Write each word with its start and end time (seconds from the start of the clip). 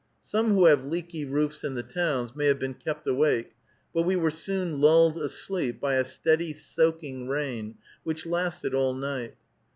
Some 0.25 0.55
who 0.55 0.65
have 0.65 0.83
leaky 0.83 1.25
roofs 1.25 1.63
in 1.63 1.75
the 1.75 1.83
towns 1.83 2.35
may 2.35 2.47
have 2.47 2.57
been 2.57 2.73
kept 2.73 3.05
awake, 3.05 3.51
but 3.93 4.01
we 4.01 4.15
were 4.15 4.31
soon 4.31 4.81
lulled 4.81 5.19
asleep 5.19 5.79
by 5.79 5.93
a 5.93 6.03
steady, 6.05 6.53
soaking 6.53 7.27
rain, 7.27 7.75
which 8.03 8.25
lasted 8.25 8.73
all 8.73 8.95
night. 8.95 9.35